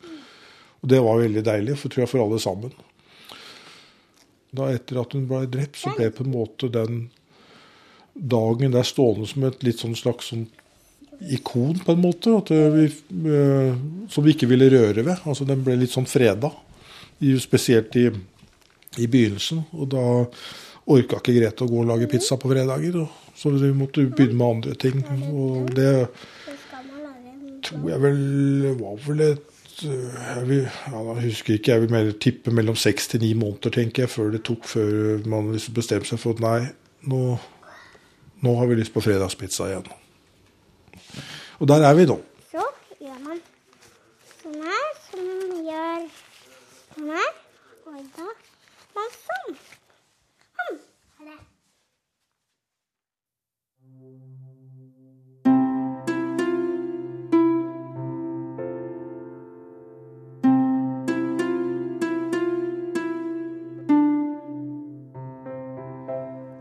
[0.82, 2.74] Og det var veldig deilig, for, tror jeg, for alle sammen.
[4.54, 7.06] Da Etter at hun ble drept, så ble på en måte den
[8.14, 10.44] dagen der stående som et litt sånn slags sånn
[11.34, 12.34] ikon, på en måte,
[12.74, 12.86] vi,
[14.10, 15.24] som vi ikke ville røre ved.
[15.24, 16.50] Altså Den ble litt sånn freda.
[17.40, 18.08] Spesielt i,
[19.00, 19.64] i begynnelsen.
[19.72, 20.04] Og da
[20.90, 23.00] orka ikke Grete å gå og lage pizza på fredager,
[23.36, 25.00] så vi måtte begynne med andre ting.
[25.32, 25.94] Og det
[27.64, 28.22] tror jeg vel
[28.80, 29.50] var vel et
[29.82, 34.04] jeg, vil, jeg husker ikke, jeg vil mer tippe mellom seks til ni måneder, tenker
[34.04, 36.60] jeg, før det tok før man liksom bestemte seg for at nei,
[37.10, 37.22] nå,
[38.46, 39.90] nå har vi lyst på fredagspizza igjen.
[41.58, 42.20] Og der er vi nå.
[42.52, 42.62] Så
[43.02, 43.42] gjør man
[44.38, 46.08] sånn her, som man gjør
[46.94, 47.32] sånn her.
[47.90, 48.28] Og da.
[48.94, 49.58] Sånn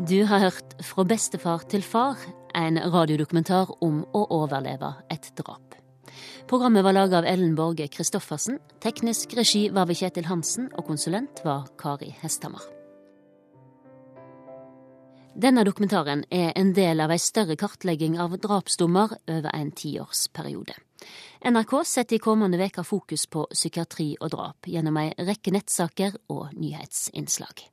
[0.08, 2.18] Du har hørt Fra bestefar til far,
[2.56, 5.78] en radiodokumentar om å overleve et drap.
[6.50, 8.58] Programmet var laga av Ellen Borge Christoffersen.
[8.84, 12.66] Teknisk regi var ved Kjetil Hansen, og konsulent var Kari Hesthammer.
[15.40, 20.76] Denne dokumentaren er en del av ei større kartlegging av drapsdommer over en tiårsperiode.
[21.48, 26.52] NRK setter i kommende uke fokus på psykiatri og drap gjennom ei rekke nettsaker og
[26.60, 27.70] nyhetsinnslag.